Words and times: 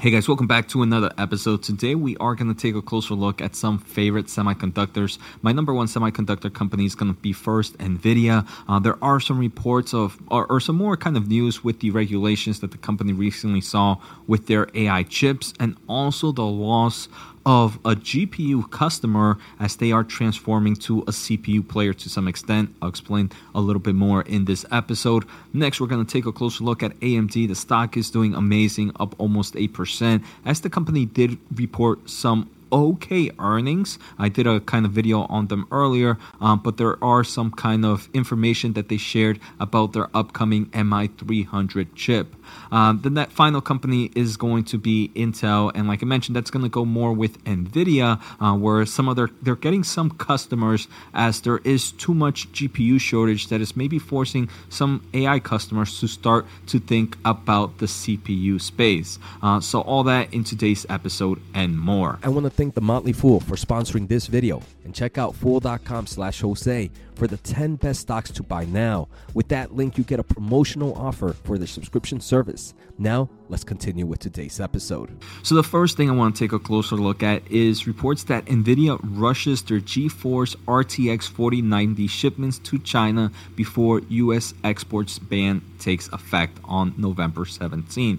Hey 0.00 0.10
guys, 0.10 0.26
welcome 0.28 0.46
back 0.46 0.66
to 0.68 0.80
another 0.80 1.12
episode. 1.18 1.62
Today 1.62 1.94
we 1.94 2.16
are 2.16 2.34
going 2.34 2.50
to 2.50 2.58
take 2.58 2.74
a 2.74 2.80
closer 2.80 3.12
look 3.12 3.42
at 3.42 3.54
some 3.54 3.78
favorite 3.78 4.28
semiconductors. 4.28 5.18
My 5.42 5.52
number 5.52 5.74
one 5.74 5.88
semiconductor 5.88 6.50
company 6.50 6.86
is 6.86 6.94
going 6.94 7.14
to 7.14 7.20
be 7.20 7.34
first 7.34 7.76
NVIDIA. 7.76 8.48
Uh, 8.66 8.78
there 8.78 8.96
are 9.04 9.20
some 9.20 9.38
reports 9.38 9.92
of, 9.92 10.18
or, 10.28 10.46
or, 10.46 10.58
some 10.58 10.76
more 10.76 10.96
kind 10.96 11.18
of 11.18 11.28
news 11.28 11.62
with 11.62 11.80
the 11.80 11.90
regulations 11.90 12.60
that 12.60 12.70
the 12.70 12.78
company 12.78 13.12
recently 13.12 13.60
saw 13.60 13.98
with 14.26 14.46
their 14.46 14.68
AI 14.72 15.02
chips 15.02 15.52
and 15.60 15.76
also 15.86 16.32
the 16.32 16.46
loss 16.46 17.06
of 17.46 17.76
a 17.84 17.94
GPU 17.94 18.70
customer 18.70 19.38
as 19.58 19.76
they 19.76 19.92
are 19.92 20.04
transforming 20.04 20.76
to 20.76 21.00
a 21.02 21.12
CPU 21.12 21.66
player 21.66 21.92
to 21.94 22.08
some 22.08 22.28
extent. 22.28 22.74
I'll 22.82 22.88
explain 22.88 23.30
a 23.54 23.60
little 23.60 23.80
bit 23.80 23.94
more 23.94 24.22
in 24.22 24.44
this 24.44 24.64
episode. 24.70 25.24
Next, 25.52 25.80
we're 25.80 25.86
going 25.86 26.04
to 26.04 26.12
take 26.12 26.26
a 26.26 26.32
closer 26.32 26.64
look 26.64 26.82
at 26.82 26.98
AMD. 27.00 27.48
The 27.48 27.54
stock 27.54 27.96
is 27.96 28.10
doing 28.10 28.34
amazing, 28.34 28.92
up 29.00 29.14
almost 29.18 29.54
8%, 29.54 30.22
as 30.44 30.60
the 30.60 30.70
company 30.70 31.06
did 31.06 31.38
report 31.54 32.08
some 32.08 32.50
okay 32.72 33.30
earnings. 33.38 33.98
I 34.18 34.28
did 34.28 34.46
a 34.46 34.60
kind 34.60 34.86
of 34.86 34.92
video 34.92 35.22
on 35.22 35.48
them 35.48 35.66
earlier, 35.70 36.18
um, 36.40 36.60
but 36.62 36.76
there 36.76 37.02
are 37.02 37.24
some 37.24 37.50
kind 37.50 37.84
of 37.84 38.08
information 38.14 38.72
that 38.74 38.88
they 38.88 38.96
shared 38.96 39.40
about 39.58 39.92
their 39.92 40.08
upcoming 40.14 40.66
MI300 40.66 41.88
chip. 41.94 42.34
Um, 42.72 43.00
the 43.02 43.10
net 43.10 43.32
final 43.32 43.60
company 43.60 44.10
is 44.14 44.36
going 44.36 44.64
to 44.64 44.78
be 44.78 45.10
Intel, 45.14 45.70
and 45.74 45.88
like 45.88 46.02
I 46.02 46.06
mentioned, 46.06 46.36
that's 46.36 46.50
going 46.50 46.64
to 46.64 46.68
go 46.68 46.84
more 46.84 47.12
with 47.12 47.42
Nvidia, 47.44 48.20
uh, 48.40 48.56
where 48.56 48.84
some 48.86 49.08
of 49.08 49.16
their 49.16 49.30
they're 49.42 49.56
getting 49.56 49.84
some 49.84 50.10
customers 50.10 50.88
as 51.14 51.40
there 51.40 51.58
is 51.58 51.92
too 51.92 52.14
much 52.14 52.50
GPU 52.52 53.00
shortage 53.00 53.48
that 53.48 53.60
is 53.60 53.76
maybe 53.76 53.98
forcing 53.98 54.48
some 54.68 55.06
AI 55.14 55.38
customers 55.40 55.98
to 56.00 56.06
start 56.06 56.46
to 56.66 56.78
think 56.78 57.16
about 57.24 57.78
the 57.78 57.86
CPU 57.86 58.60
space. 58.60 59.18
Uh, 59.42 59.60
so 59.60 59.80
all 59.82 60.02
that 60.04 60.32
in 60.32 60.44
today's 60.44 60.86
episode 60.88 61.40
and 61.54 61.78
more. 61.78 62.18
I 62.22 62.28
want 62.28 62.44
to 62.44 62.50
thank 62.60 62.74
the 62.74 62.80
Motley 62.82 63.14
Fool 63.14 63.40
for 63.40 63.56
sponsoring 63.56 64.06
this 64.06 64.26
video, 64.26 64.60
and 64.84 64.94
check 64.94 65.16
out 65.16 65.34
fool.com 65.34 66.06
slash 66.06 66.42
Jose 66.42 66.90
for 67.14 67.26
the 67.26 67.38
10 67.38 67.76
best 67.76 68.00
stocks 68.00 68.30
to 68.32 68.42
buy 68.42 68.66
now. 68.66 69.08
With 69.32 69.48
that 69.48 69.74
link, 69.74 69.96
you 69.96 70.04
get 70.04 70.20
a 70.20 70.22
promotional 70.22 70.94
offer 70.94 71.32
for 71.32 71.56
the 71.56 71.66
subscription 71.66 72.20
service 72.20 72.40
service. 72.50 72.74
Now, 72.98 73.28
let's 73.48 73.64
continue 73.64 74.04
with 74.04 74.18
today's 74.18 74.60
episode. 74.60 75.10
So, 75.42 75.54
the 75.54 75.62
first 75.62 75.96
thing 75.96 76.10
I 76.10 76.12
want 76.12 76.36
to 76.36 76.44
take 76.44 76.52
a 76.52 76.58
closer 76.58 76.96
look 76.96 77.22
at 77.22 77.50
is 77.50 77.86
reports 77.86 78.24
that 78.24 78.44
NVIDIA 78.44 78.98
rushes 79.02 79.62
their 79.62 79.80
GeForce 79.80 80.56
RTX 80.66 81.28
4090 81.28 82.06
shipments 82.08 82.58
to 82.58 82.78
China 82.78 83.32
before 83.56 84.00
U.S. 84.08 84.52
exports 84.64 85.18
ban 85.18 85.62
takes 85.78 86.08
effect 86.08 86.58
on 86.64 86.94
November 86.98 87.44
17th. 87.44 88.18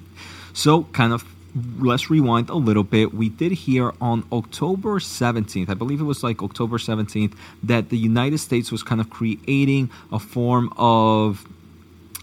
So, 0.53 0.83
kind 0.85 1.13
of 1.13 1.23
let's 1.79 2.09
rewind 2.09 2.49
a 2.49 2.55
little 2.55 2.83
bit. 2.83 3.13
We 3.13 3.29
did 3.29 3.51
hear 3.51 3.93
on 3.99 4.25
October 4.31 4.99
17th, 4.99 5.69
I 5.69 5.73
believe 5.73 5.99
it 5.99 6.05
was 6.05 6.23
like 6.23 6.41
October 6.41 6.77
17th, 6.77 7.33
that 7.63 7.89
the 7.89 7.97
United 7.97 8.37
States 8.39 8.71
was 8.71 8.83
kind 8.83 9.01
of 9.01 9.09
creating 9.09 9.89
a 10.11 10.19
form 10.19 10.71
of 10.77 11.47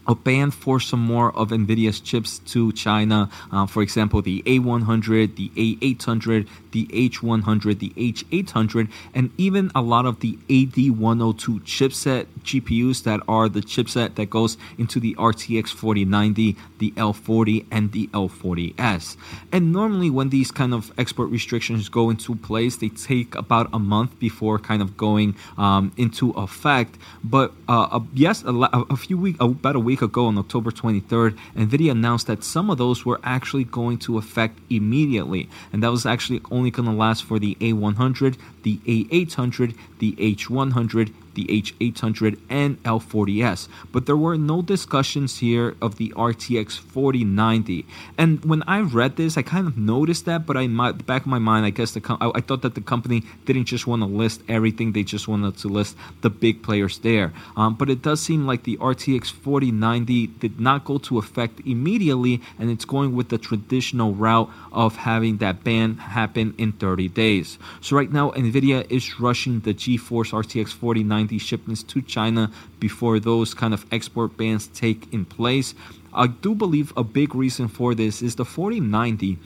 a 0.08 0.14
ban 0.14 0.50
for 0.50 0.80
some 0.80 1.00
more 1.00 1.36
of 1.36 1.50
NVIDIA's 1.50 2.00
chips 2.00 2.38
to 2.40 2.72
China. 2.72 3.28
Uh, 3.52 3.66
for 3.66 3.82
example, 3.82 4.22
the 4.22 4.42
A100, 4.42 5.36
the 5.36 5.50
A800, 5.50 6.48
the 6.72 6.86
H100, 6.86 7.78
the 7.78 7.90
H800, 7.90 8.90
and 9.14 9.30
even 9.36 9.70
a 9.74 9.82
lot 9.82 10.06
of 10.06 10.20
the 10.20 10.38
AD102 10.48 11.60
chipset 11.60 12.26
GPUs 12.42 13.02
that 13.04 13.20
are 13.28 13.48
the 13.48 13.60
chipset 13.60 14.14
that 14.14 14.30
goes 14.30 14.56
into 14.78 14.98
the 14.98 15.14
RTX 15.16 15.68
4090, 15.68 16.56
the 16.78 16.90
L40, 16.92 17.66
and 17.70 17.92
the 17.92 18.06
L40S. 18.08 19.16
And 19.52 19.72
normally, 19.72 20.08
when 20.08 20.30
these 20.30 20.50
kind 20.50 20.72
of 20.72 20.92
export 20.98 21.30
restrictions 21.30 21.88
go 21.90 22.08
into 22.08 22.34
place, 22.34 22.76
they 22.76 22.88
take 22.88 23.34
about 23.34 23.68
a 23.72 23.78
month 23.78 24.18
before 24.18 24.58
kind 24.58 24.80
of 24.80 24.96
going 24.96 25.36
um, 25.58 25.92
into 25.96 26.30
effect. 26.30 26.96
But 27.22 27.52
uh, 27.68 28.00
yes, 28.14 28.42
a, 28.44 28.54
a 28.90 28.96
few 28.96 29.18
weeks, 29.18 29.38
about 29.40 29.76
a 29.76 29.80
week 29.80 29.97
week 29.98 30.10
ago 30.10 30.26
on 30.26 30.38
October 30.38 30.70
23rd, 30.70 31.36
NVIDIA 31.56 31.90
announced 31.90 32.28
that 32.28 32.44
some 32.44 32.70
of 32.70 32.78
those 32.78 33.04
were 33.04 33.18
actually 33.24 33.64
going 33.64 33.98
to 33.98 34.16
affect 34.16 34.60
immediately. 34.70 35.48
And 35.72 35.82
that 35.82 35.90
was 35.90 36.06
actually 36.06 36.40
only 36.52 36.70
going 36.70 36.88
to 36.88 36.94
last 36.94 37.24
for 37.24 37.40
the 37.40 37.56
A100, 37.56 38.36
the 38.62 38.76
A800, 38.86 39.74
the 39.98 40.12
H100, 40.12 41.12
the 41.38 41.62
H800 41.62 42.36
and 42.50 42.82
L40S, 42.82 43.68
but 43.92 44.06
there 44.06 44.16
were 44.16 44.36
no 44.36 44.60
discussions 44.60 45.38
here 45.38 45.76
of 45.80 45.96
the 45.96 46.12
RTX 46.16 46.76
4090. 46.78 47.86
And 48.16 48.44
when 48.44 48.64
I 48.64 48.80
read 48.80 49.14
this, 49.16 49.38
I 49.38 49.42
kind 49.42 49.68
of 49.68 49.78
noticed 49.78 50.24
that, 50.24 50.46
but 50.46 50.56
I 50.56 50.66
my 50.66 50.90
back 50.90 51.22
of 51.22 51.28
my 51.28 51.38
mind, 51.38 51.64
I 51.64 51.70
guess 51.70 51.92
the 51.92 52.00
com- 52.00 52.18
I, 52.20 52.32
I 52.34 52.40
thought 52.40 52.62
that 52.62 52.74
the 52.74 52.80
company 52.80 53.22
didn't 53.44 53.66
just 53.66 53.86
want 53.86 54.02
to 54.02 54.06
list 54.06 54.42
everything; 54.48 54.92
they 54.92 55.04
just 55.04 55.28
wanted 55.28 55.56
to 55.58 55.68
list 55.68 55.96
the 56.22 56.30
big 56.30 56.62
players 56.62 56.98
there. 56.98 57.32
Um, 57.56 57.74
but 57.74 57.88
it 57.88 58.02
does 58.02 58.20
seem 58.20 58.44
like 58.46 58.64
the 58.64 58.76
RTX 58.78 59.30
4090 59.30 60.26
did 60.42 60.58
not 60.58 60.84
go 60.84 60.98
to 60.98 61.18
effect 61.18 61.60
immediately, 61.64 62.42
and 62.58 62.68
it's 62.68 62.84
going 62.84 63.14
with 63.14 63.28
the 63.28 63.38
traditional 63.38 64.12
route 64.14 64.50
of 64.72 64.96
having 64.96 65.36
that 65.38 65.62
ban 65.62 65.98
happen 65.98 66.54
in 66.58 66.72
30 66.72 67.08
days. 67.08 67.58
So 67.80 67.96
right 67.96 68.12
now, 68.12 68.30
Nvidia 68.32 68.90
is 68.90 69.20
rushing 69.20 69.60
the 69.60 69.74
GeForce 69.74 70.32
RTX 70.32 70.70
4090 70.70 71.27
these 71.28 71.42
shipments 71.42 71.82
to 71.84 72.02
China 72.02 72.50
before 72.80 73.20
those 73.20 73.54
kind 73.54 73.72
of 73.72 73.86
export 73.92 74.36
bans 74.36 74.66
take 74.68 75.12
in 75.12 75.24
place. 75.24 75.74
I 76.12 76.26
do 76.26 76.54
believe 76.54 76.92
a 76.96 77.04
big 77.04 77.34
reason 77.34 77.68
for 77.68 77.94
this 77.94 78.22
is 78.22 78.36
the 78.36 78.44
4090 78.44 79.38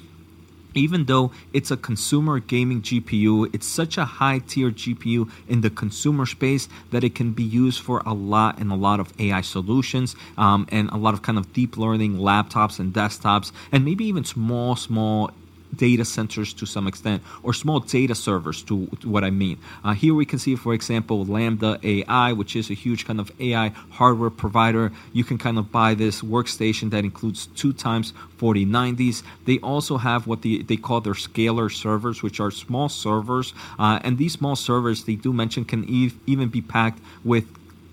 even 0.75 1.05
though 1.05 1.31
it's 1.53 1.71
a 1.71 1.77
consumer 1.77 2.39
gaming 2.39 2.83
GPU, 2.83 3.55
it's 3.55 3.67
such 3.67 3.99
a 3.99 4.05
high 4.05 4.39
tier 4.39 4.71
GPU 4.71 5.31
in 5.49 5.61
the 5.61 5.71
consumer 5.71 6.27
space 6.27 6.69
that 6.91 7.05
it 7.05 7.15
can 7.15 7.33
be 7.33 7.43
used 7.43 7.81
for 7.81 8.03
a 8.07 8.15
lot 8.15 8.59
and 8.59 8.73
a 8.73 8.75
lot 8.75 9.01
of 9.01 9.13
AI 9.19 9.41
solutions 9.41 10.17
um, 10.39 10.67
and 10.71 10.89
a 10.91 10.97
lot 10.97 11.15
of 11.15 11.23
kind 11.23 11.39
of 11.39 11.53
deep 11.53 11.77
learning 11.77 12.17
laptops 12.17 12.79
and 12.79 12.93
desktops 12.93 13.53
and 13.71 13.85
maybe 13.85 14.05
even 14.05 14.25
small, 14.25 14.77
small 14.77 15.31
data 15.77 16.05
centers 16.05 16.53
to 16.55 16.67
some 16.67 16.87
extent, 16.87 17.23
or 17.43 17.53
small 17.53 17.81
data 17.81 18.15
servers 18.15 18.63
to, 18.63 18.87
to 19.01 19.09
what 19.09 19.25
I 19.25 19.31
mean. 19.31 19.59
Uh, 19.85 19.93
here 19.93 20.15
we 20.15 20.25
can 20.25 20.39
see, 20.39 20.57
for 20.57 20.75
example, 20.75 21.25
Lambda 21.25 21.79
AI, 21.83 22.33
which 22.33 22.57
is 22.57 22.71
a 22.71 22.75
huge 22.75 23.07
kind 23.07 23.21
of 23.21 23.33
AI 23.41 23.69
hardware 23.91 24.31
provider. 24.31 24.93
You 25.13 25.25
can 25.25 25.39
kind 25.39 25.59
of 25.59 25.73
buy 25.73 25.95
this 25.95 26.23
workstation 26.23 26.91
that 26.91 27.05
includes 27.05 27.47
two 27.47 27.73
times 27.73 28.13
4090s. 28.39 29.23
They 29.45 29.59
also 29.61 29.97
have 29.99 30.27
what 30.27 30.43
the, 30.43 30.63
they 30.63 30.77
call 30.77 31.01
their 31.01 31.15
scalar 31.15 31.73
servers, 31.73 32.23
which 32.23 32.41
are 32.41 32.51
small 32.51 32.89
servers. 32.89 33.55
Uh, 33.79 34.01
and 34.03 34.19
these 34.19 34.33
small 34.33 34.57
servers, 34.57 35.05
they 35.05 35.17
do 35.17 35.33
mention, 35.33 35.65
can 35.65 35.85
e- 35.89 36.13
even 36.27 36.49
be 36.49 36.61
packed 36.61 37.01
with 37.25 37.47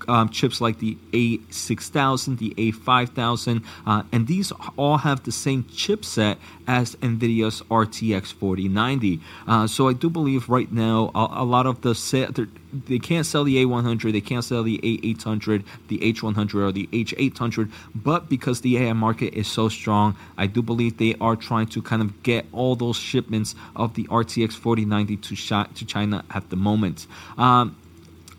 um, 0.10 0.30
chips 0.30 0.60
like 0.60 0.80
the 0.80 0.98
A6000, 1.12 2.38
the 2.40 2.54
A5000, 2.58 3.64
uh, 3.86 4.04
and 4.12 4.28
these 4.28 4.52
all 4.78 4.98
have 4.98 5.24
the 5.24 5.32
same 5.32 5.64
chipset 5.66 6.38
as 6.68 6.96
NVIDIA's 6.98 7.62
RTX 7.64 8.34
4090. 8.34 9.20
Uh, 9.48 9.68
so 9.68 9.88
I 9.88 9.94
do 9.94 10.10
believe 10.10 10.50
right 10.50 10.72
now 10.72 11.12
a, 11.16 11.42
a 11.42 11.46
lot 11.46 11.66
of 11.66 11.82
the 11.82 11.94
they 12.72 13.00
can't 13.00 13.26
sell 13.26 13.44
the 13.44 13.64
A100, 13.66 14.12
they 14.12 14.22
can't 14.22 14.44
sell 14.44 14.62
the 14.62 14.78
A800, 14.80 15.64
the 15.88 15.98
H100, 16.00 16.54
or 16.56 16.72
the 16.72 16.88
H800, 16.88 17.72
but 17.96 18.30
because 18.30 18.62
the 18.62 18.78
AI 18.78 18.94
market 18.94 19.34
is 19.34 19.48
so 19.48 19.70
strong, 19.70 20.16
I 20.38 20.46
do 20.46 20.62
believe 20.62 20.98
they 20.98 21.16
are 21.20 21.36
trying 21.36 21.68
to 21.68 21.82
kind 21.82 22.02
of 22.02 22.22
get 22.22 22.46
all 22.52 22.76
those 22.76 22.98
shipments 22.98 23.56
of 23.76 23.96
the 23.96 24.04
RTX 24.06 24.54
4090 24.54 25.18
to, 25.18 25.36
to 25.74 25.86
China 25.86 26.24
at 26.32 26.50
the 26.50 26.56
moment. 26.56 27.08
Um, 27.38 27.76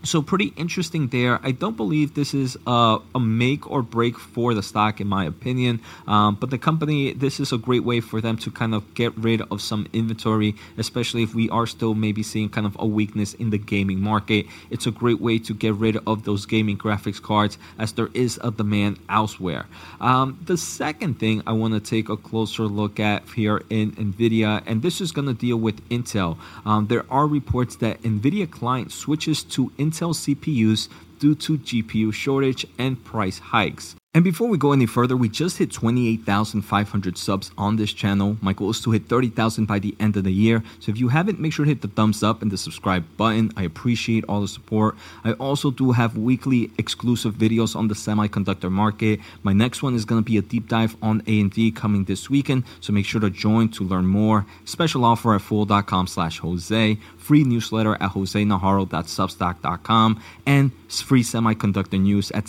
so 0.03 0.22
pretty 0.22 0.53
interesting 0.56 1.09
there. 1.09 1.41
I 1.43 1.53
don't 1.53 1.77
believe 1.77 2.15
this 2.15 2.33
is 2.33 2.56
a, 2.66 2.99
a, 3.15 3.21
make 3.21 3.71
or 3.71 3.83
break 3.83 4.19
for 4.19 4.55
the 4.55 4.62
stock, 4.62 5.00
in 5.00 5.06
my 5.06 5.25
opinion. 5.25 5.81
Um, 6.06 6.37
but 6.41 6.50
the 6.50 6.59
company, 6.59 7.12
this 7.12 7.38
is 7.38 7.53
a 7.53 7.59
great 7.59 7.84
way 7.84 8.00
for 8.00 8.21
them 8.21 8.37
to 8.38 8.50
kind 8.50 8.75
of 8.75 8.94
get 8.94 9.16
rid 9.19 9.43
of 9.50 9.61
some 9.61 9.87
inventory, 9.93 10.55
especially 10.79 11.23
if 11.23 11.35
we 11.35 11.50
are 11.50 11.67
still 11.67 11.94
maybe 11.94 12.23
seeing 12.23 12.49
kind 12.49 12.67
of 12.67 12.76
a 12.79 12.87
weakness 12.87 13.35
in 13.35 13.50
the 13.50 13.58
gaming 13.58 14.00
market. 14.00 14.47
It's 14.70 14.87
a 14.87 14.91
great 14.91 15.20
way 15.20 15.38
to 15.41 15.52
get 15.52 15.75
rid 15.75 15.99
of 16.06 16.25
those 16.25 16.46
gaming 16.46 16.79
graphics 16.79 17.20
cards, 17.20 17.58
as 17.79 17.93
there 17.93 18.08
is 18.14 18.41
a 18.43 18.50
demand 18.50 18.99
elsewhere. 19.08 19.67
Um, 20.00 20.38
the 20.46 20.56
second 20.56 21.20
thing 21.20 21.43
I 21.46 21.53
want 21.53 21.75
to 21.75 21.81
take 21.81 22.08
a 22.08 22.17
closer 22.17 22.64
look 22.64 22.99
at 22.99 23.29
here 23.37 23.62
in 23.69 23.93
Nvidia, 23.93 24.62
and 24.67 24.81
this 24.81 25.00
is 25.00 25.12
going 25.12 25.29
to 25.29 25.35
deal 25.35 25.58
with 25.58 25.87
Intel. 25.91 26.38
Um, 26.64 26.87
there 26.87 27.05
are 27.11 27.26
reports 27.26 27.76
that 27.76 28.00
Nvidia 28.03 28.50
client 28.50 28.93
switches 28.93 29.43
to 29.44 29.70
Intel 29.79 29.89
Intel 29.90 30.14
CPUs 30.14 30.88
due 31.19 31.34
to 31.34 31.58
GPU 31.58 32.14
shortage 32.14 32.64
and 32.78 33.02
price 33.04 33.40
hikes. 33.40 33.96
And 34.12 34.24
before 34.24 34.48
we 34.48 34.58
go 34.58 34.72
any 34.72 34.86
further, 34.86 35.16
we 35.16 35.28
just 35.28 35.58
hit 35.58 35.70
28,500 35.70 37.16
subs 37.16 37.52
on 37.56 37.76
this 37.76 37.92
channel. 37.92 38.36
My 38.40 38.52
goal 38.52 38.70
is 38.70 38.80
to 38.80 38.90
hit 38.90 39.06
30,000 39.06 39.66
by 39.66 39.78
the 39.78 39.94
end 40.00 40.16
of 40.16 40.24
the 40.24 40.32
year. 40.32 40.64
So 40.80 40.90
if 40.90 40.98
you 40.98 41.06
haven't, 41.06 41.38
make 41.38 41.52
sure 41.52 41.64
to 41.64 41.68
hit 41.68 41.80
the 41.80 41.86
thumbs 41.86 42.24
up 42.24 42.42
and 42.42 42.50
the 42.50 42.58
subscribe 42.58 43.04
button. 43.16 43.52
I 43.56 43.62
appreciate 43.62 44.24
all 44.24 44.40
the 44.40 44.48
support. 44.48 44.96
I 45.22 45.34
also 45.34 45.70
do 45.70 45.92
have 45.92 46.16
weekly 46.16 46.72
exclusive 46.76 47.34
videos 47.34 47.76
on 47.76 47.86
the 47.86 47.94
semiconductor 47.94 48.68
market. 48.68 49.20
My 49.44 49.52
next 49.52 49.80
one 49.80 49.94
is 49.94 50.04
going 50.04 50.20
to 50.20 50.28
be 50.28 50.38
a 50.38 50.42
deep 50.42 50.66
dive 50.66 50.96
on 51.00 51.22
AMD 51.22 51.76
coming 51.76 52.02
this 52.02 52.28
weekend. 52.28 52.64
So 52.80 52.92
make 52.92 53.06
sure 53.06 53.20
to 53.20 53.30
join 53.30 53.68
to 53.68 53.84
learn 53.84 54.06
more. 54.06 54.44
Special 54.64 55.04
offer 55.04 55.36
at 55.36 55.42
fool.com 55.42 56.08
slash 56.08 56.40
Jose 56.40 56.98
free 57.30 57.44
newsletter 57.44 57.94
at 57.94 58.10
josenajarro.substack.com, 58.10 60.20
and 60.46 60.72
free 60.90 61.22
semiconductor 61.22 62.00
news 62.00 62.32
at 62.32 62.46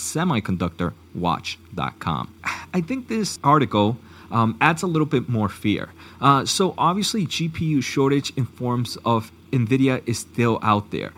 semiconductorwatch.com. 1.16 2.34
I 2.74 2.82
think 2.82 3.08
this 3.08 3.40
article 3.44 3.98
um, 4.32 4.58
adds 4.62 4.84
a 4.84 4.88
little 4.88 5.06
bit 5.06 5.28
more 5.28 5.50
fear. 5.50 5.90
Uh, 6.22 6.46
so 6.46 6.74
obviously, 6.78 7.26
GPU 7.26 7.84
shortage 7.84 8.32
in 8.38 8.46
forms 8.46 8.98
of 9.04 9.32
NVIDIA 9.52 10.02
is 10.06 10.20
still 10.20 10.60
out 10.62 10.92
there. 10.92 11.12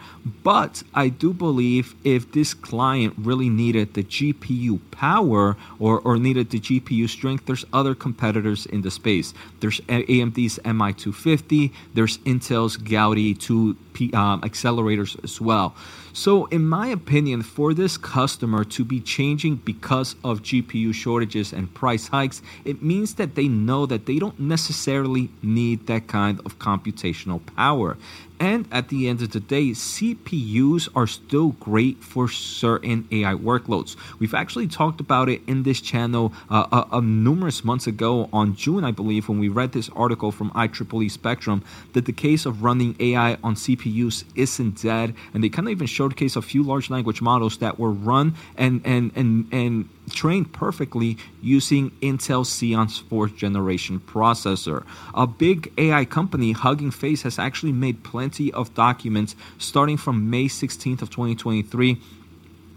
But 0.44 0.82
I 0.96 1.10
do 1.10 1.34
believe 1.34 1.94
if 2.04 2.32
this 2.32 2.54
client 2.54 3.14
really 3.18 3.50
needed 3.50 3.94
the 3.94 4.04
GPU 4.04 4.80
power 4.90 5.56
or, 5.80 6.00
or 6.00 6.18
needed 6.18 6.50
the 6.50 6.60
GPU 6.60 7.08
strength, 7.08 7.46
there's 7.46 7.66
other 7.72 7.94
competitors 7.94 8.66
in 8.66 8.82
the 8.82 8.90
space. 8.90 9.34
There's 9.60 9.80
AMD's 9.82 10.60
MI250, 10.60 11.72
there's 11.94 12.18
Intel's 12.20 12.78
Gaudi 12.78 13.40
2 13.40 13.76
um, 14.14 14.42
accelerators 14.42 15.22
as 15.24 15.40
well. 15.40 15.76
So, 16.16 16.46
in 16.46 16.66
my 16.66 16.88
opinion, 16.88 17.42
for 17.42 17.74
this 17.74 17.98
customer 17.98 18.64
to 18.66 18.86
be 18.86 19.00
changing 19.00 19.56
because 19.58 20.16
of 20.24 20.44
GPU 20.44 20.94
shortages 20.94 21.52
and 21.52 21.74
price 21.74 22.08
hikes, 22.08 22.42
it 22.66 22.84
means 22.84 23.16
that 23.16 23.34
they 23.34 23.48
know 23.48 23.88
that 23.88 24.06
they 24.06 24.20
don't 24.20 24.40
necessarily 24.40 25.30
need 25.42 25.88
that 25.88 26.08
kind 26.08 26.40
of 26.46 26.60
computational 26.60 27.42
power. 27.56 27.98
And 28.44 28.68
at 28.74 28.90
the 28.90 29.08
end 29.08 29.22
of 29.22 29.32
the 29.32 29.40
day, 29.40 29.70
CPUs 29.70 30.90
are 30.98 31.08
still 31.08 31.52
great 31.62 32.04
for 32.04 32.28
certain 32.28 33.08
AI 33.10 33.36
workloads. 33.36 33.96
We've 34.20 34.34
actually 34.34 34.68
talked 34.68 35.00
about 35.00 35.30
it 35.30 35.42
in 35.48 35.64
this 35.64 35.80
channel 35.80 36.34
uh, 36.52 36.68
uh, 36.70 36.84
uh, 36.92 37.00
numerous 37.00 37.64
months 37.64 37.88
ago 37.88 38.28
on 38.34 38.54
June, 38.54 38.84
I 38.84 38.92
believe, 38.92 39.30
when 39.30 39.40
we 39.40 39.48
read 39.48 39.72
this 39.72 39.90
article 39.96 40.34
from 40.34 40.52
IEEE 40.52 41.10
Spectrum 41.10 41.64
that 41.94 42.04
the 42.04 42.12
case 42.12 42.46
of 42.46 42.64
running 42.64 42.98
AI 43.00 43.38
on 43.46 43.56
CPUs 43.56 44.26
isn't 44.36 44.82
dead. 44.82 45.16
And 45.34 45.42
they 45.42 45.48
kind 45.48 45.70
of 45.70 45.72
even 45.72 45.88
showcase 45.88 46.36
a 46.36 46.42
few 46.42 46.64
large 46.64 46.90
language 46.90 47.22
models 47.22 47.60
that 47.60 47.80
were 47.80 47.94
run 47.94 48.36
and 48.58 48.82
and 48.84 49.14
and 49.16 49.48
and 49.54 49.88
trained 50.12 50.52
perfectly 50.52 51.18
using 51.42 51.92
Intel 52.02 52.44
Xeon's 52.44 53.00
fourth 53.00 53.36
generation 53.38 54.02
processor. 54.02 54.84
A 55.14 55.26
big 55.26 55.72
AI 55.78 56.06
company, 56.06 56.52
Hugging 56.52 56.92
Face, 56.92 57.22
has 57.22 57.40
actually 57.40 57.72
made 57.72 58.04
plenty 58.04 58.33
of 58.54 58.74
documents 58.74 59.36
starting 59.58 59.98
from 59.98 60.30
May 60.30 60.46
16th 60.46 61.02
of 61.02 61.10
2023 61.10 61.98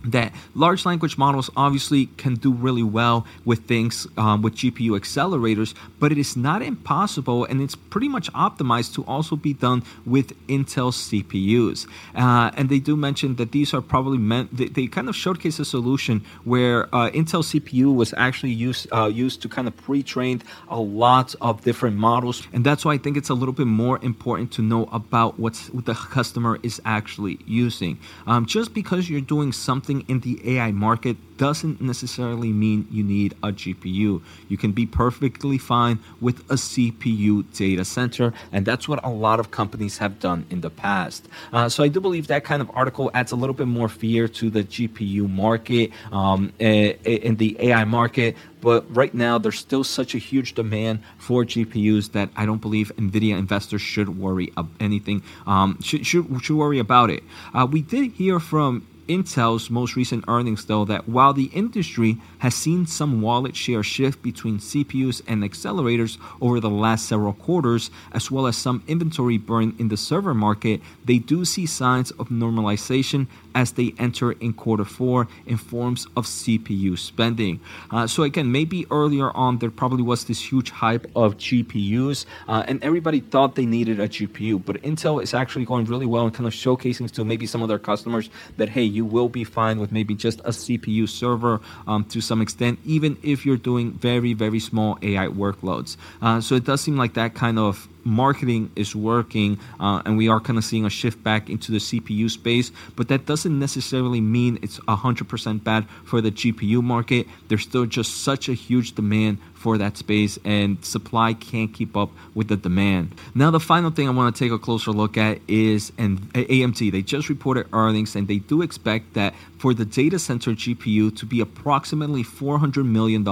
that 0.06 0.32
large 0.54 0.86
language 0.86 1.18
models 1.18 1.50
obviously 1.56 2.06
can 2.16 2.34
do 2.34 2.52
really 2.52 2.82
well 2.82 3.26
with 3.44 3.66
things 3.66 4.06
um, 4.16 4.42
with 4.42 4.54
GPU 4.54 4.90
accelerators, 4.90 5.74
but 5.98 6.12
it 6.12 6.18
is 6.18 6.36
not 6.36 6.62
impossible 6.62 7.44
and 7.44 7.60
it's 7.60 7.74
pretty 7.74 8.08
much 8.08 8.32
optimized 8.32 8.94
to 8.94 9.04
also 9.04 9.36
be 9.36 9.52
done 9.52 9.82
with 10.04 10.28
Intel 10.46 10.92
CPUs. 10.92 11.86
Uh, 12.14 12.50
and 12.56 12.68
they 12.68 12.78
do 12.78 12.96
mention 12.96 13.36
that 13.36 13.52
these 13.52 13.74
are 13.74 13.82
probably 13.82 14.18
meant, 14.18 14.56
they, 14.56 14.66
they 14.66 14.86
kind 14.86 15.08
of 15.08 15.16
showcase 15.16 15.58
a 15.58 15.64
solution 15.64 16.24
where 16.44 16.84
uh, 16.94 17.10
Intel 17.10 17.42
CPU 17.42 17.94
was 17.94 18.14
actually 18.16 18.52
used, 18.52 18.86
uh, 18.92 19.06
used 19.06 19.42
to 19.42 19.48
kind 19.48 19.68
of 19.68 19.76
pre 19.76 20.02
train 20.02 20.42
a 20.68 20.80
lot 20.80 21.34
of 21.40 21.62
different 21.62 21.96
models. 21.96 22.46
And 22.52 22.64
that's 22.64 22.84
why 22.84 22.94
I 22.94 22.98
think 22.98 23.16
it's 23.16 23.28
a 23.28 23.34
little 23.34 23.54
bit 23.54 23.66
more 23.66 23.98
important 24.02 24.52
to 24.52 24.62
know 24.62 24.84
about 24.92 25.38
what's, 25.38 25.68
what 25.70 25.86
the 25.86 25.94
customer 25.94 26.58
is 26.62 26.80
actually 26.84 27.38
using. 27.46 27.98
Um, 28.26 28.46
just 28.46 28.74
because 28.74 29.08
you're 29.10 29.20
doing 29.20 29.52
something 29.52 29.95
in 30.02 30.20
the 30.20 30.56
AI 30.56 30.72
market 30.72 31.16
doesn't 31.36 31.80
necessarily 31.80 32.52
mean 32.52 32.86
you 32.90 33.02
need 33.02 33.34
a 33.42 33.48
GPU. 33.48 34.22
You 34.48 34.56
can 34.56 34.72
be 34.72 34.86
perfectly 34.86 35.58
fine 35.58 35.98
with 36.20 36.40
a 36.50 36.54
CPU 36.54 37.44
data 37.54 37.84
center, 37.84 38.32
and 38.52 38.64
that's 38.64 38.88
what 38.88 39.04
a 39.04 39.10
lot 39.10 39.40
of 39.40 39.50
companies 39.50 39.98
have 39.98 40.18
done 40.18 40.46
in 40.50 40.60
the 40.60 40.70
past. 40.70 41.28
Uh, 41.52 41.68
so 41.68 41.82
I 41.84 41.88
do 41.88 42.00
believe 42.00 42.26
that 42.28 42.44
kind 42.44 42.62
of 42.62 42.70
article 42.74 43.10
adds 43.14 43.32
a 43.32 43.36
little 43.36 43.54
bit 43.54 43.66
more 43.66 43.88
fear 43.88 44.28
to 44.28 44.50
the 44.50 44.64
GPU 44.64 45.28
market 45.28 45.90
um, 46.12 46.52
in 46.58 47.36
the 47.36 47.56
AI 47.60 47.84
market. 47.84 48.36
But 48.60 48.84
right 48.94 49.14
now, 49.14 49.38
there's 49.38 49.58
still 49.58 49.84
such 49.84 50.14
a 50.14 50.18
huge 50.18 50.54
demand 50.54 51.00
for 51.18 51.44
GPUs 51.44 52.12
that 52.12 52.30
I 52.36 52.46
don't 52.46 52.60
believe 52.60 52.90
NVIDIA 52.96 53.38
investors 53.38 53.82
should 53.82 54.18
worry 54.18 54.52
about 54.56 54.72
anything. 54.80 55.22
Um, 55.46 55.78
should, 55.82 56.06
should, 56.06 56.42
should 56.42 56.56
worry 56.56 56.78
about 56.78 57.10
it. 57.10 57.22
Uh, 57.54 57.66
we 57.70 57.82
did 57.82 58.12
hear 58.12 58.40
from 58.40 58.86
Intel's 59.08 59.70
most 59.70 59.96
recent 59.96 60.24
earnings, 60.28 60.64
though, 60.64 60.84
that 60.84 61.08
while 61.08 61.32
the 61.32 61.50
industry 61.52 62.18
has 62.38 62.54
seen 62.54 62.86
some 62.86 63.20
wallet 63.20 63.54
share 63.56 63.82
shift 63.82 64.22
between 64.22 64.58
CPUs 64.58 65.22
and 65.26 65.42
accelerators 65.42 66.18
over 66.40 66.60
the 66.60 66.70
last 66.70 67.06
several 67.06 67.32
quarters, 67.32 67.90
as 68.12 68.30
well 68.30 68.46
as 68.46 68.56
some 68.56 68.82
inventory 68.86 69.38
burn 69.38 69.74
in 69.78 69.88
the 69.88 69.96
server 69.96 70.34
market, 70.34 70.80
they 71.04 71.18
do 71.18 71.44
see 71.44 71.66
signs 71.66 72.10
of 72.12 72.28
normalization 72.28 73.26
as 73.54 73.72
they 73.72 73.94
enter 73.98 74.32
in 74.32 74.52
quarter 74.52 74.84
four 74.84 75.26
in 75.46 75.56
forms 75.56 76.06
of 76.16 76.26
CPU 76.26 76.98
spending. 76.98 77.58
Uh, 77.90 78.06
so, 78.06 78.22
again, 78.22 78.52
maybe 78.52 78.86
earlier 78.90 79.30
on 79.34 79.58
there 79.58 79.70
probably 79.70 80.02
was 80.02 80.24
this 80.24 80.40
huge 80.52 80.70
hype 80.70 81.06
of 81.16 81.38
GPUs, 81.38 82.26
uh, 82.48 82.64
and 82.68 82.82
everybody 82.84 83.20
thought 83.20 83.54
they 83.54 83.64
needed 83.64 83.98
a 83.98 84.08
GPU, 84.08 84.62
but 84.64 84.76
Intel 84.82 85.22
is 85.22 85.32
actually 85.32 85.64
going 85.64 85.86
really 85.86 86.04
well 86.04 86.24
and 86.24 86.34
kind 86.34 86.46
of 86.46 86.52
showcasing 86.52 87.10
to 87.10 87.24
maybe 87.24 87.46
some 87.46 87.62
of 87.62 87.68
their 87.68 87.78
customers 87.78 88.28
that, 88.58 88.68
hey, 88.68 88.82
you 88.96 89.04
will 89.04 89.28
be 89.28 89.44
fine 89.44 89.78
with 89.78 89.92
maybe 89.92 90.14
just 90.14 90.40
a 90.40 90.50
CPU 90.50 91.08
server 91.08 91.60
um, 91.86 92.04
to 92.06 92.20
some 92.20 92.40
extent, 92.40 92.78
even 92.84 93.16
if 93.22 93.44
you're 93.44 93.56
doing 93.56 93.92
very, 93.92 94.32
very 94.32 94.58
small 94.58 94.98
AI 95.02 95.26
workloads. 95.26 95.96
Uh, 96.20 96.40
so 96.40 96.54
it 96.54 96.64
does 96.64 96.80
seem 96.80 96.96
like 96.96 97.14
that 97.14 97.34
kind 97.34 97.58
of 97.58 97.88
marketing 98.06 98.70
is 98.76 98.94
working 98.94 99.58
uh, 99.80 100.00
and 100.06 100.16
we 100.16 100.28
are 100.28 100.40
kind 100.40 100.56
of 100.56 100.64
seeing 100.64 100.86
a 100.86 100.90
shift 100.90 101.22
back 101.22 101.50
into 101.50 101.72
the 101.72 101.78
CPU 101.78 102.30
space, 102.30 102.70
but 102.94 103.08
that 103.08 103.26
doesn't 103.26 103.58
necessarily 103.58 104.20
mean 104.20 104.58
it's 104.62 104.78
100% 104.80 105.64
bad 105.64 105.86
for 106.04 106.20
the 106.20 106.30
GPU 106.30 106.82
market. 106.82 107.26
There's 107.48 107.62
still 107.62 107.86
just 107.86 108.22
such 108.22 108.48
a 108.48 108.54
huge 108.54 108.94
demand 108.94 109.38
for 109.54 109.78
that 109.78 109.96
space, 109.96 110.38
and 110.44 110.84
supply 110.84 111.32
can't 111.32 111.72
keep 111.72 111.96
up 111.96 112.10
with 112.34 112.46
the 112.46 112.56
demand. 112.56 113.12
Now, 113.34 113.50
the 113.50 113.58
final 113.58 113.90
thing 113.90 114.06
I 114.06 114.12
want 114.12 114.36
to 114.36 114.44
take 114.44 114.52
a 114.52 114.58
closer 114.58 114.92
look 114.92 115.16
at 115.16 115.40
is 115.48 115.90
and 115.98 116.20
AMD. 116.34 116.92
They 116.92 117.02
just 117.02 117.28
reported 117.28 117.66
earnings, 117.72 118.14
and 118.14 118.28
they 118.28 118.38
do 118.38 118.62
expect 118.62 119.14
that 119.14 119.34
for 119.58 119.74
the 119.74 119.84
data 119.84 120.18
center 120.18 120.52
GPU 120.52 121.16
to 121.16 121.26
be 121.26 121.40
approximately 121.40 122.22
$400 122.22 122.86
million 122.86 123.26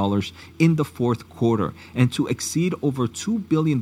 in 0.58 0.76
the 0.76 0.84
fourth 0.84 1.28
quarter 1.28 1.74
and 1.94 2.12
to 2.14 2.26
exceed 2.26 2.74
over 2.82 3.06
$2 3.06 3.48
billion 3.48 3.78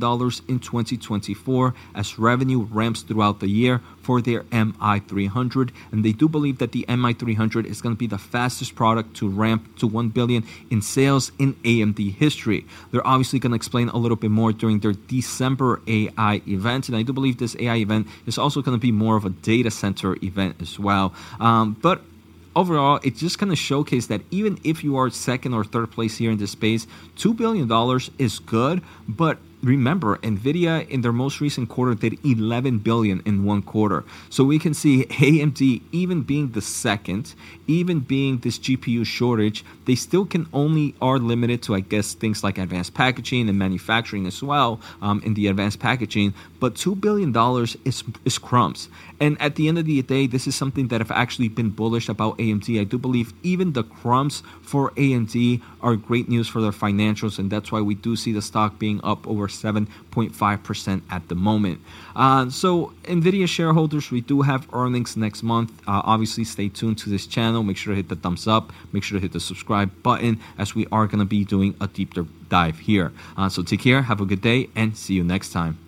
in 0.47 0.59
2024 0.85 1.73
as 1.95 2.19
revenue 2.19 2.63
ramps 2.63 3.01
throughout 3.01 3.39
the 3.39 3.47
year 3.47 3.81
for 4.01 4.21
their 4.21 4.41
MI300. 4.43 5.71
And 5.91 6.03
they 6.03 6.11
do 6.11 6.27
believe 6.27 6.57
that 6.59 6.71
the 6.71 6.85
MI300 6.87 7.65
is 7.65 7.81
going 7.81 7.95
to 7.95 7.99
be 7.99 8.07
the 8.07 8.17
fastest 8.17 8.75
product 8.75 9.15
to 9.17 9.29
ramp 9.29 9.77
to 9.77 9.87
1 9.87 10.09
billion 10.09 10.43
in 10.69 10.81
sales 10.81 11.31
in 11.39 11.53
AMD 11.63 12.15
history. 12.15 12.65
They're 12.91 13.05
obviously 13.05 13.39
going 13.39 13.51
to 13.51 13.55
explain 13.55 13.89
a 13.89 13.97
little 13.97 14.17
bit 14.17 14.31
more 14.31 14.51
during 14.51 14.79
their 14.79 14.93
December 14.93 15.81
AI 15.87 16.41
event. 16.47 16.89
And 16.89 16.97
I 16.97 17.03
do 17.03 17.13
believe 17.13 17.37
this 17.37 17.55
AI 17.59 17.77
event 17.77 18.07
is 18.25 18.37
also 18.37 18.61
going 18.61 18.77
to 18.77 18.81
be 18.81 18.91
more 18.91 19.15
of 19.15 19.25
a 19.25 19.29
data 19.29 19.71
center 19.71 20.17
event 20.23 20.57
as 20.61 20.77
well. 20.79 21.13
Um, 21.39 21.77
but 21.81 22.01
overall, 22.55 22.99
it 23.03 23.15
just 23.15 23.39
kind 23.39 23.51
of 23.51 23.57
showcased 23.57 24.07
that 24.07 24.21
even 24.31 24.59
if 24.63 24.83
you 24.83 24.97
are 24.97 25.09
second 25.09 25.53
or 25.53 25.63
third 25.63 25.91
place 25.91 26.17
here 26.17 26.31
in 26.31 26.37
this 26.37 26.51
space, 26.51 26.87
$2 27.17 27.35
billion 27.35 27.69
is 28.17 28.39
good, 28.39 28.81
but 29.07 29.37
remember 29.63 30.17
nvidia 30.17 30.87
in 30.89 31.01
their 31.01 31.11
most 31.11 31.41
recent 31.41 31.69
quarter 31.69 31.95
did 31.95 32.17
11 32.25 32.79
billion 32.79 33.21
in 33.25 33.43
one 33.43 33.61
quarter. 33.61 34.03
So 34.29 34.43
we 34.43 34.59
can 34.59 34.73
see 34.73 35.05
amd 35.05 35.81
even 35.91 36.21
being 36.21 36.51
the 36.51 36.61
second 36.61 37.33
even 37.67 37.99
being 37.99 38.39
this 38.39 38.59
gpu 38.59 39.05
shortage 39.05 39.63
they 39.85 39.95
still 39.95 40.25
can 40.25 40.47
only 40.53 40.93
are 41.01 41.17
limited 41.17 41.61
to 41.63 41.75
i 41.75 41.79
guess 41.79 42.13
things 42.13 42.43
like 42.43 42.57
advanced 42.57 42.93
packaging 42.93 43.49
and 43.49 43.57
manufacturing 43.57 44.27
as 44.27 44.43
well 44.43 44.79
um, 45.01 45.21
in 45.25 45.33
the 45.33 45.47
advanced 45.47 45.79
packaging. 45.79 46.33
But 46.59 46.75
$2 46.75 46.99
billion 46.99 47.35
is, 47.85 48.03
is 48.23 48.37
crumbs. 48.37 48.87
And 49.19 49.41
at 49.41 49.55
the 49.55 49.67
end 49.67 49.77
of 49.77 49.85
the 49.85 50.01
day 50.01 50.27
this 50.27 50.47
is 50.47 50.55
something 50.55 50.87
that 50.89 51.01
i've 51.01 51.11
actually 51.11 51.47
been 51.47 51.69
bullish 51.69 52.09
about 52.09 52.37
amd 52.37 52.79
i 52.79 52.83
do 52.83 52.97
believe 52.97 53.33
even 53.43 53.73
the 53.73 53.83
crumbs 53.83 54.43
for 54.61 54.91
amd 54.91 55.61
are 55.81 55.95
great 55.95 56.27
news 56.27 56.47
for 56.47 56.61
their 56.61 56.71
financials 56.71 57.39
and 57.39 57.49
that's 57.49 57.71
why 57.71 57.81
we 57.81 57.95
do 57.95 58.15
see 58.15 58.31
the 58.31 58.41
stock 58.41 58.79
being 58.79 58.99
up 59.03 59.27
over 59.27 59.47
7.5% 59.53 61.01
at 61.09 61.27
the 61.29 61.35
moment. 61.35 61.79
Uh, 62.15 62.49
so, 62.49 62.93
NVIDIA 63.03 63.47
shareholders, 63.47 64.11
we 64.11 64.21
do 64.21 64.41
have 64.41 64.67
earnings 64.73 65.15
next 65.17 65.43
month. 65.43 65.71
Uh, 65.87 66.01
obviously, 66.03 66.43
stay 66.43 66.69
tuned 66.69 66.97
to 66.99 67.09
this 67.09 67.25
channel. 67.25 67.63
Make 67.63 67.77
sure 67.77 67.93
to 67.93 67.97
hit 67.97 68.09
the 68.09 68.15
thumbs 68.15 68.47
up. 68.47 68.71
Make 68.91 69.03
sure 69.03 69.17
to 69.17 69.21
hit 69.21 69.33
the 69.33 69.39
subscribe 69.39 69.91
button 70.03 70.39
as 70.57 70.75
we 70.75 70.85
are 70.91 71.07
going 71.07 71.19
to 71.19 71.25
be 71.25 71.43
doing 71.43 71.75
a 71.81 71.87
deeper 71.87 72.25
dive 72.49 72.79
here. 72.79 73.11
Uh, 73.37 73.49
so, 73.49 73.63
take 73.63 73.81
care, 73.81 74.03
have 74.03 74.21
a 74.21 74.25
good 74.25 74.41
day, 74.41 74.69
and 74.75 74.95
see 74.97 75.13
you 75.13 75.23
next 75.23 75.51
time. 75.51 75.83